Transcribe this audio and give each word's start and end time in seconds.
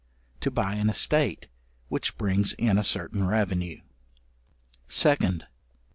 To 0.39 0.49
buy 0.49 0.77
an 0.77 0.89
estate, 0.89 1.47
which 1.87 2.17
brings 2.17 2.53
in 2.53 2.79
a 2.79 2.83
certain 2.83 3.27
revenue. 3.27 3.81
2d. 4.89 5.43